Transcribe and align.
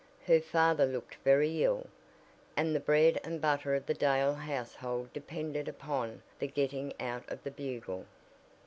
Her 0.25 0.39
father 0.39 0.87
looked 0.87 1.13
very 1.23 1.63
ill, 1.63 1.85
and 2.57 2.73
the 2.73 2.79
bread 2.79 3.19
and 3.23 3.39
butter 3.39 3.75
of 3.75 3.85
the 3.85 3.93
Dale 3.93 4.33
household 4.33 5.13
depended 5.13 5.67
upon 5.67 6.23
the 6.39 6.47
getting 6.47 6.91
out 6.99 7.29
of 7.29 7.43
the 7.43 7.51
Bugle. 7.51 8.07